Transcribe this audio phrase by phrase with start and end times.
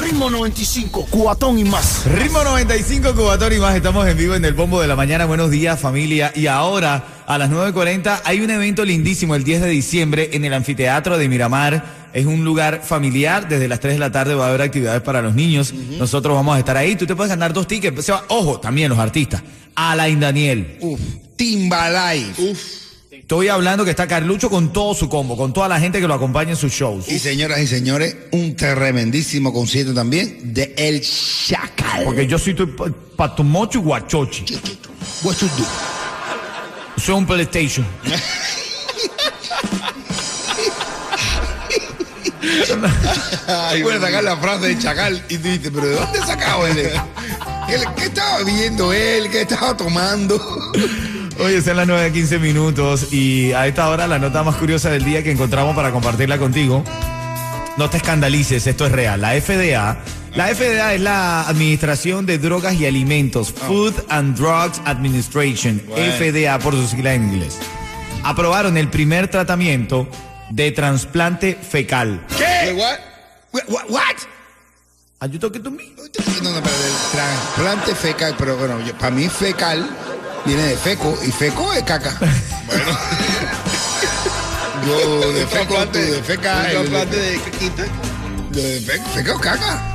[0.00, 2.04] Ritmo 95, cuatón y más.
[2.06, 3.74] Ritmo 95, Cubatón y más.
[3.76, 5.26] Estamos en vivo en el Bombo de la Mañana.
[5.26, 6.32] Buenos días, familia.
[6.34, 10.54] Y ahora, a las 9.40, hay un evento lindísimo el 10 de diciembre en el
[10.54, 11.84] Anfiteatro de Miramar.
[12.14, 13.48] Es un lugar familiar.
[13.48, 15.72] Desde las 3 de la tarde va a haber actividades para los niños.
[15.72, 16.96] Nosotros vamos a estar ahí.
[16.96, 18.04] Tú te puedes ganar dos tickets.
[18.04, 19.42] Se va- Ojo, también los artistas.
[19.74, 20.78] Alain Daniel.
[20.80, 21.00] Uf,
[21.36, 22.42] Timbalife.
[22.50, 22.81] Uf.
[23.32, 26.12] Estoy hablando que está Carlucho con todo su combo, con toda la gente que lo
[26.12, 27.08] acompaña en sus shows.
[27.08, 32.04] Y señoras y señores, un tremendísimo concierto también de El Chacal.
[32.04, 32.76] Porque yo soy tu
[33.16, 34.44] patumocho y guachochi.
[34.44, 35.32] Do?
[36.98, 37.86] Soy un PlayStation.
[43.48, 46.90] Ay, Puedes sacar la frase de Chacal y tú dices, pero ¿de dónde sacaba él?
[47.66, 49.30] ¿Qué, qué estaba viendo él?
[49.30, 50.38] ¿Qué estaba tomando?
[51.38, 54.90] Hoy son las 9 de 15 minutos y a esta hora la nota más curiosa
[54.90, 56.84] del día que encontramos para compartirla contigo.
[57.76, 59.20] No te escandalices, esto es real.
[59.20, 59.98] La FDA,
[60.34, 66.12] la FDA es la Administración de Drogas y Alimentos, Food and Drugs Administration, Bueno.
[66.12, 67.58] FDA por sus siglas en inglés.
[68.22, 70.06] Aprobaron el primer tratamiento
[70.50, 72.24] de trasplante fecal.
[72.36, 72.72] ¿Qué?
[72.74, 72.98] What?
[73.68, 73.84] What?
[73.88, 74.26] what-?
[75.20, 75.94] Are you talking to me?
[75.96, 79.88] No, no, pero el trasplante fecal, pero bueno, para mí fecal
[80.44, 82.12] viene de feco y feco es caca.
[82.66, 82.98] Bueno.
[84.86, 86.66] Yo de feco, tú de feca.
[86.80, 87.84] Un de caquita.
[88.50, 89.91] de fe- feco caca.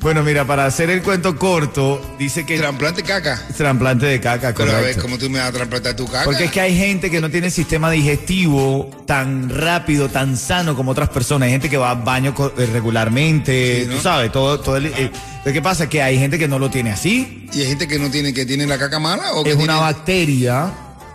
[0.00, 3.40] Bueno, mira, para hacer el cuento corto, dice que Trasplante caca.
[3.56, 5.02] trasplante de caca, Pero a ver, correcto.
[5.02, 6.24] ¿cómo tú me vas a trasplantar tu caca?
[6.24, 10.92] Porque es que hay gente que no tiene sistema digestivo tan rápido, tan sano como
[10.92, 11.46] otras personas.
[11.46, 13.96] Hay gente que va al baño eh, regularmente, Sí, ¿no?
[13.96, 15.10] tú sabes, todo, todo el, eh,
[15.44, 17.48] que pasa que hay gente que no lo tiene así.
[17.52, 19.78] ¿Y hay gente que no tiene, que tiene la caca mala o que Es una
[19.78, 20.70] bacteria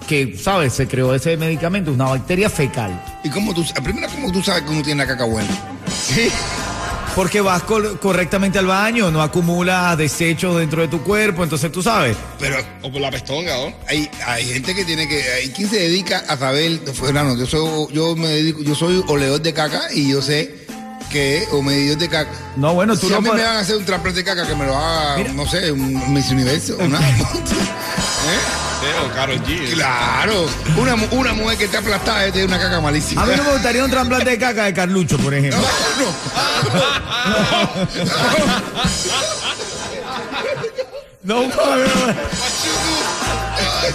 [0.07, 0.73] que, ¿sabes?
[0.73, 3.01] Se creó ese medicamento, es una bacteria fecal.
[3.23, 5.49] ¿Y cómo tú, primero, cómo tú sabes que uno tiene la caca buena?
[5.87, 6.29] Sí.
[7.15, 12.17] Porque vas correctamente al baño, no acumulas desechos dentro de tu cuerpo, entonces tú sabes.
[12.39, 13.73] Pero O por la pestonga, ¿no?
[13.87, 17.93] hay, hay gente que tiene que, hay quien se dedica a saber, Fernando, yo soy,
[17.93, 20.65] yo me dedico, yo soy oleador de caca y yo sé
[21.11, 22.31] que, o medidor de caca.
[22.55, 24.47] No, bueno, tú si no a mí me van a hacer un trasplante de caca
[24.47, 25.33] que me lo haga, Mira.
[25.33, 26.99] no sé, un Miss Universo, una.
[26.99, 27.11] ¿Eh?
[28.83, 29.73] Sí, o Karol G.
[29.75, 33.21] Claro, una, una mujer que está aplastada tiene una caca malísima.
[33.21, 35.61] A mí no me gustaría un trasplante de caca de Carlucho, por ejemplo.
[41.23, 41.53] No, no, no.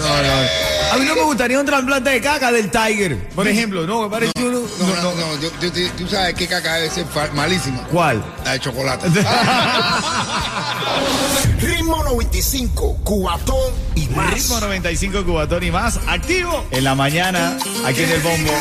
[0.01, 0.68] No, no.
[0.93, 3.87] A mí no me gustaría un trasplante de caca del Tiger, por ejemplo.
[3.87, 4.61] No, me parece uno.
[4.61, 7.83] No, no, no, yo- yo te- tú sabes qué caca debe ser fa- malísima.
[7.91, 8.25] ¿Cuál?
[8.45, 9.09] La de chocolate.
[11.61, 14.35] Ritmo 95, cuatón y más.
[14.35, 15.99] Ritmo 95 Cubatón y más.
[16.07, 18.53] Activo en la mañana, aquí en el bombo.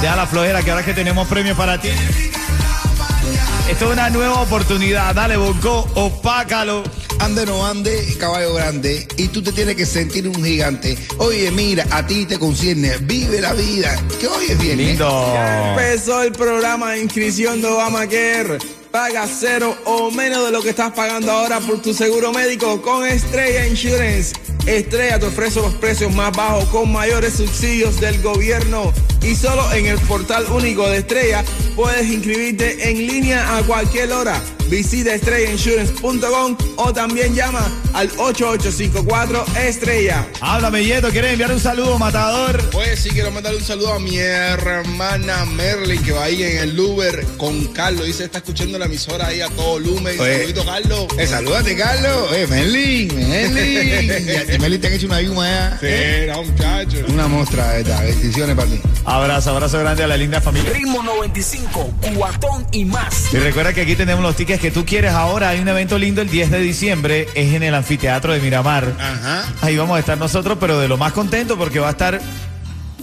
[0.00, 1.88] Deja la flojera que ahora que tenemos premios para ti.
[3.68, 5.14] Esto es una nueva oportunidad.
[5.14, 6.82] Dale, Bonco, opácalo.
[7.20, 10.96] Ande no ande, caballo grande, y tú te tienes que sentir un gigante.
[11.18, 14.86] Oye, mira, a ti te concierne, vive la vida, que hoy es viernes.
[14.88, 15.34] Lindo.
[15.70, 18.58] Empezó el programa de inscripción de Obamacare.
[18.90, 23.04] Paga cero o menos de lo que estás pagando ahora por tu seguro médico con
[23.04, 24.34] Estrella Insurance.
[24.66, 28.92] Estrella te ofrece los precios más bajos con mayores subsidios del gobierno.
[29.24, 31.44] Y solo en el portal único de Estrella
[31.74, 34.40] puedes inscribirte en línea a cualquier hora.
[34.68, 40.26] Visita estrellainsurance.com o también llama al 8854 Estrella.
[40.40, 41.10] Háblame, Yeto.
[41.10, 42.62] ¿Quieres enviar un saludo, matador?
[42.70, 46.78] Pues sí, quiero mandarle un saludo a mi hermana Merlin, que va ahí en el
[46.78, 48.06] Uber con Carlos.
[48.06, 50.18] Dice, está escuchando la emisora ahí a todo lumen.
[50.18, 50.38] Oye.
[50.38, 51.06] Saludito, Carlos.
[51.18, 52.32] Eh, salúdate, Carlos.
[52.32, 54.60] Eh, Merlin, Merlin.
[54.60, 55.78] Merlin te han hecho una yuma.
[55.78, 56.98] Sí, era un muchacho.
[57.08, 58.80] Una muestra de estas bendiciones para ti.
[59.14, 60.72] Abrazo, abrazo grande a la linda familia.
[60.72, 63.32] Ritmo 95, cuatón y más.
[63.32, 65.50] Y recuerda que aquí tenemos los tickets que tú quieres ahora.
[65.50, 67.28] Hay un evento lindo el 10 de diciembre.
[67.36, 68.92] Es en el anfiteatro de Miramar.
[68.98, 69.44] Ajá.
[69.60, 72.20] Ahí vamos a estar nosotros, pero de lo más contento porque va a estar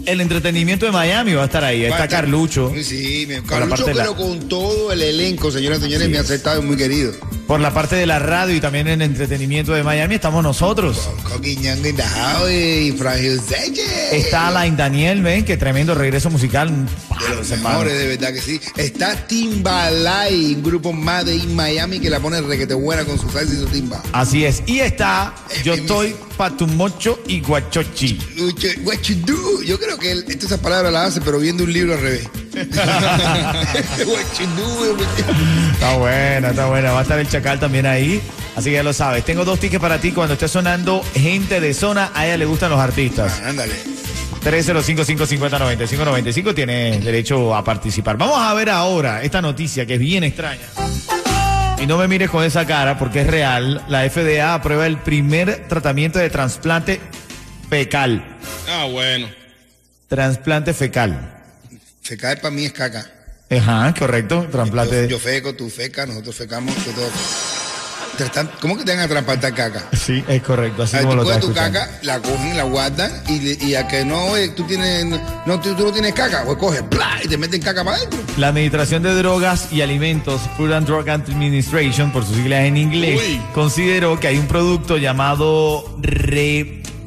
[0.05, 1.83] El entretenimiento de Miami va a estar ahí.
[1.83, 2.71] Va Está estar- Carlucho.
[2.75, 6.21] Sí, Sí, Carlucho, la- pero con todo el elenco, señoras y señores, Así me ha
[6.21, 6.25] es.
[6.29, 7.13] aceptado muy querido.
[7.51, 11.09] Por la parte de la radio y también en el entretenimiento de Miami estamos nosotros.
[14.13, 16.71] Está Alain Daniel, ven, qué tremendo regreso musical.
[17.29, 18.59] De los mejores, de verdad que sí.
[18.77, 23.29] Está Timbalay, un grupo más de in Miami que la pone requete buena con su
[23.29, 24.01] salsa y su timba.
[24.11, 24.63] Así es.
[24.65, 25.33] Y está
[25.63, 28.17] Yo estoy Patumocho y Guachochi.
[28.83, 29.61] What you do?
[29.63, 32.27] Yo creo que él, estas palabras las hace, pero viendo un libro al revés.
[32.53, 34.97] What you do?
[35.73, 36.91] Está buena, está buena.
[36.91, 38.21] Va a estar el Chacal también ahí.
[38.55, 39.23] Así que ya lo sabes.
[39.23, 42.11] Tengo dos tickets para ti cuando esté sonando gente de zona.
[42.13, 43.39] A ella le gustan los artistas.
[43.43, 44.00] Ah, Ándale.
[44.41, 48.17] 305-550-9595 tiene derecho a participar.
[48.17, 50.61] Vamos a ver ahora esta noticia que es bien extraña.
[51.79, 53.83] Y no me mires con esa cara porque es real.
[53.87, 56.99] La FDA aprueba el primer tratamiento de trasplante
[57.69, 58.37] fecal.
[58.69, 59.29] Ah, bueno.
[60.07, 61.37] Trasplante fecal.
[62.01, 63.05] Se cae para mí es caca.
[63.49, 64.43] Ajá, correcto.
[64.43, 65.07] Yo, Trasplante.
[65.07, 67.09] yo feco, tú feca, nosotros fecamos, todo.
[68.17, 69.87] Te están- ¿Cómo que te van a caca?
[69.93, 70.83] Sí, es correcto.
[70.83, 73.75] Así A ver, como tú lo coges tu caca, la cogen, la guardan y, y
[73.75, 75.05] a que no, eh, tú tienes,
[75.45, 77.11] no, tú, tú no tienes caca, pues coges, ¡plá!
[77.23, 78.19] y te meten caca para adentro.
[78.37, 83.19] La Administración de Drogas y Alimentos, Food and Drug Administration, por sus siglas en inglés,
[83.25, 83.41] Uy.
[83.53, 85.97] consideró que hay un producto llamado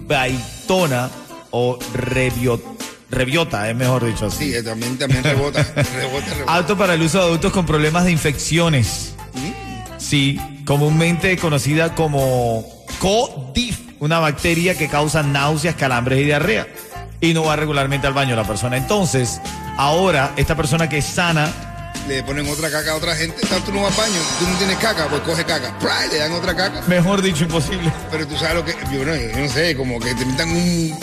[0.08, 1.10] Rebaitona
[1.50, 2.60] o Revio-
[3.10, 4.52] Reviota, es mejor dicho así.
[4.54, 6.56] Sí, también, también rebota, rebota, rebota.
[6.56, 9.12] Apto para el uso de adultos con problemas de infecciones.
[9.98, 12.64] Sí, comúnmente conocida como
[12.98, 16.66] CODIF, una bacteria que causa náuseas, calambres y diarrea.
[17.20, 18.76] Y no va regularmente al baño la persona.
[18.76, 19.40] Entonces,
[19.76, 21.50] ahora, esta persona que es sana,
[22.08, 24.76] Le ponen otra caca a otra gente, tú no vas al baño, tú no tienes
[24.76, 25.74] caca, pues coge caca,
[26.10, 26.82] le dan otra caca.
[26.86, 27.90] mejor dicho, imposible.
[28.10, 30.98] Pero tú sabes lo que, yo no, yo no sé, como que te metan un,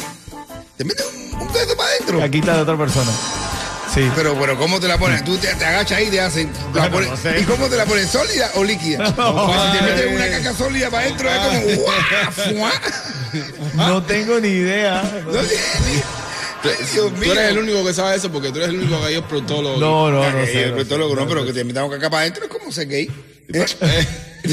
[0.78, 2.20] te meten un, un dedo para adentro.
[2.20, 3.12] Caquita de otra persona.
[3.94, 4.10] Sí.
[4.16, 5.24] Pero, pero, ¿cómo te la ponen?
[5.26, 6.52] Tú te, te agachas ahí y te hacen.
[6.74, 7.40] la Bueno, ponen- no sé.
[7.40, 8.08] ¿Y cómo te la ponen?
[8.08, 9.04] ¿Sólida o líquida?
[9.16, 11.38] Porque si te meten una caca sólida para adentro, es
[12.48, 12.70] como.
[13.76, 15.02] No tengo ni idea.
[15.26, 15.40] No.
[16.62, 19.80] Tú eres el único que sabe eso porque tú eres el único que hay proctólogo.
[19.80, 20.68] No, no, no sé.
[20.68, 23.10] no no, pero que te metan caca para adentro es como ser gay.
[23.54, 23.66] ¿Eh?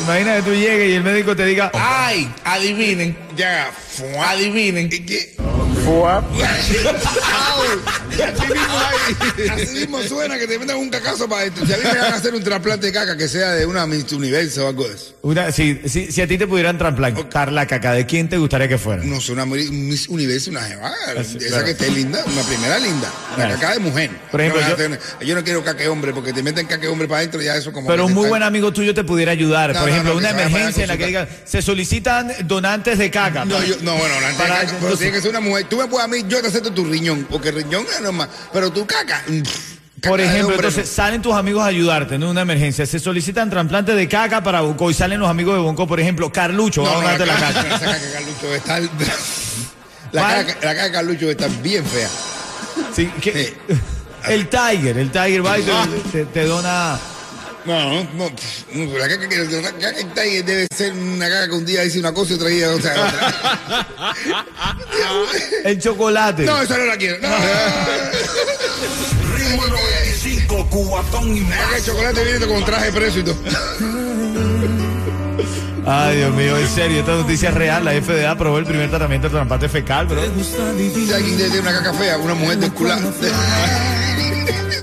[0.00, 4.30] Imagina que tú llegues y el médico te diga, Ay, adivinen, Ya, ¡fuá!
[4.30, 4.88] adivinen.
[4.92, 5.34] ¿Y qué?
[5.84, 6.78] Así
[8.48, 11.66] mismo, así mismo suena que te metan un cacazo para adentro.
[11.66, 13.86] Si a mí me van a hacer un trasplante de caca que sea de una
[13.86, 15.14] Miss Universo o algo de eso.
[15.22, 18.68] una, si, si, si a ti te pudieran trasplantar la caca, ¿de quién te gustaría
[18.68, 19.02] que fuera?
[19.04, 20.92] No sé, una Miss Universo, una jeva.
[21.18, 21.64] Así, esa claro.
[21.66, 23.12] que esté linda, una primera linda.
[23.36, 23.60] Una Claro.
[23.60, 24.10] caca de mujer.
[24.30, 24.88] Por ejemplo, No, yo-
[25.20, 27.42] yo, yo no quiero caca de hombre porque te meten caca de hombre para adentro
[27.42, 27.88] ya eso como.
[27.88, 29.74] Pero un muy buen amigo tuyo te pudiera ayudar.
[29.74, 33.44] No, Por ejemplo, no, una emergencia en la que digan, se solicitan donantes de caca.
[33.44, 35.66] No, yo, no, bueno, la Para- caca, pero tiene que ser una mujer.
[35.74, 38.28] Tú me puedes a mí, yo te acepto tu riñón, porque riñón es normal.
[38.52, 39.24] Pero tu caca.
[39.26, 39.40] mm,
[40.00, 42.86] caca Por ejemplo, entonces salen tus amigos a ayudarte en una emergencia.
[42.86, 46.30] Se solicitan trasplantes de caca para Bonco y salen los amigos de Bonco, por ejemplo,
[46.32, 46.90] Carlucho, no.
[46.90, 47.74] va a No, no, donarte la caca- caca.
[47.76, 48.80] esa caca Carlucho está.
[50.12, 52.08] La la caca Carlucho está bien fea.
[52.94, 53.32] Sí, que-
[53.68, 53.76] Sí.
[54.28, 55.72] el Tiger, el Tiger va y te,
[56.12, 56.96] te- te dona
[57.66, 58.30] No, no,
[58.74, 61.64] no, la caca que la caca que está ahí debe ser una caca que un
[61.64, 62.92] día dice una cosa y otro día otra.
[62.92, 64.14] otra.
[65.64, 66.44] el chocolate.
[66.44, 67.18] No, esa no la quiero.
[67.22, 69.36] No, no, no, no.
[69.36, 71.86] Ritmo 95, cubatón y La caca de más.
[71.86, 73.36] chocolate viene con traje preso y todo.
[75.86, 77.84] Ay, Dios mío, en serio, esta noticia es real.
[77.84, 80.20] La FDA aprobó el primer tratamiento de trasplante fecal, bro.
[80.22, 83.00] Si alguien tiene una caca fea, una mujer desculada.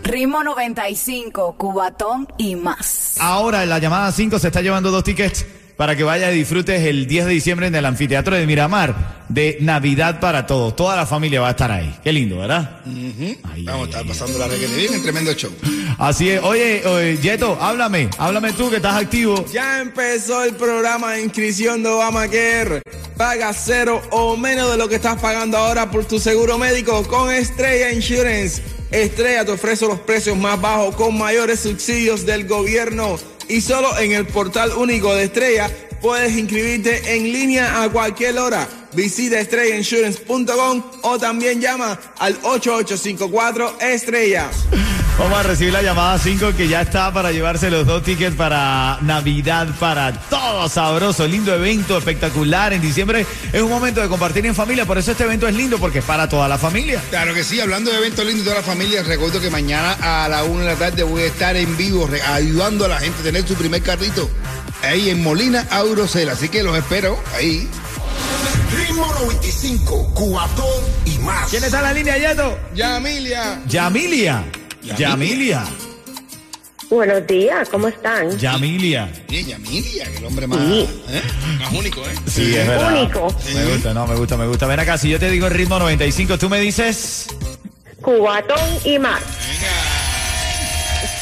[0.03, 3.15] Ritmo 95, Cubatón y más.
[3.19, 5.45] Ahora, en la llamada 5 se está llevando dos tickets
[5.77, 9.57] para que vayas y disfrutes el 10 de diciembre en el anfiteatro de Miramar de
[9.61, 10.75] Navidad para todos.
[10.75, 11.95] Toda la familia va a estar ahí.
[12.03, 12.81] Qué lindo, ¿verdad?
[12.85, 14.07] Ay, Vamos a ay, estar ay.
[14.07, 15.51] pasando la reguete bien, en tremendo show.
[15.97, 16.41] Así es.
[16.43, 18.09] Oye, oye, Yeto, háblame.
[18.17, 19.45] Háblame tú que estás activo.
[19.51, 22.81] Ya empezó el programa de inscripción de Obamacare.
[23.17, 27.31] Paga cero o menos de lo que estás pagando ahora por tu seguro médico con
[27.31, 28.61] Estrella Insurance.
[28.91, 33.17] Estrella te ofrece los precios más bajos con mayores subsidios del gobierno.
[33.47, 35.69] Y solo en el portal único de Estrella
[36.01, 38.67] puedes inscribirte en línea a cualquier hora.
[38.93, 44.49] Visita estrellainsurance.com o también llama al 8854 Estrella.
[45.17, 48.97] Vamos a recibir la llamada 5 que ya está para llevarse los dos tickets para
[49.01, 50.71] Navidad para todos.
[50.71, 52.73] Sabroso, lindo evento, espectacular.
[52.73, 54.85] En diciembre es un momento de compartir en familia.
[54.85, 57.01] Por eso este evento es lindo porque es para toda la familia.
[57.09, 60.27] Claro que sí, hablando de eventos lindos de toda la familia, recuerdo que mañana a
[60.27, 63.23] la una de la tarde voy a estar en vivo ayudando a la gente a
[63.23, 64.29] tener su primer carrito
[64.81, 66.29] ahí en Molina Aurocel.
[66.29, 67.67] Así que los espero ahí.
[68.75, 71.49] Ritmo 95, Cubatón y más.
[71.49, 72.57] ¿Quién está en la línea, Yeto?
[72.73, 73.61] Yamilia.
[73.67, 74.45] Yamilia.
[74.83, 75.63] Yamilia.
[76.89, 78.37] Buenos días, ¿cómo están?
[78.37, 79.09] Yamilia.
[79.29, 80.59] Oye, Yamilia, el hombre más.
[80.59, 80.89] Sí.
[81.09, 81.21] ¿eh?
[81.59, 82.15] Más único, ¿eh?
[82.27, 82.93] Sí, es verdad.
[82.93, 83.33] Único.
[83.53, 84.67] Me gusta, no, me gusta, me gusta.
[84.67, 87.27] Ven acá, si yo te digo el ritmo 95, tú me dices,
[88.01, 89.21] Cubatón y más.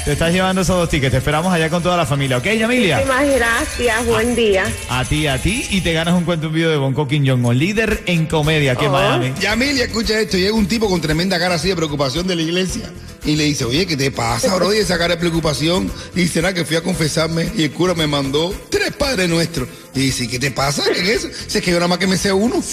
[0.06, 1.12] Te estás llevando esos dos tickets.
[1.12, 2.98] Te esperamos allá con toda la familia, ¿ok, Yamilia?
[2.98, 4.66] Muchísimas gracias, buen día.
[4.90, 8.04] A ti, a ti, y te ganas un cuento en video de Bonco Quiñongo, líder
[8.06, 8.94] en comedia aquí en Oh.
[8.94, 9.34] Miami.
[9.40, 10.38] Yamilia, escucha esto.
[10.38, 12.90] Llega un tipo con tremenda cara así de preocupación de la iglesia
[13.26, 14.74] y le dice, oye, ¿qué te pasa, bro?
[14.74, 15.92] Y esa cara de preocupación.
[16.16, 19.68] Y dice, nada, que fui a confesarme y el cura me mandó tres padres nuestros.
[19.94, 20.84] Y dice, ¿qué te pasa?
[20.92, 21.28] ¿Qué es eso?
[21.28, 22.56] Dice, es que yo nada más que me sé uno.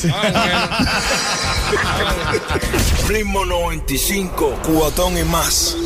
[3.08, 5.76] Ritmo 95, Cubatón y más.